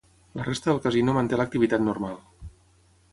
[0.37, 2.17] La resta del casino manté l'activitat normal.